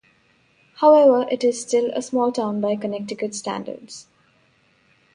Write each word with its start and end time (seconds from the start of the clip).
However, 0.77 1.27
it 1.29 1.43
is 1.43 1.61
still 1.61 1.91
a 1.91 2.01
small 2.01 2.31
town 2.31 2.59
by 2.59 2.75
Connecticut 2.75 3.35
standards. 3.35 4.07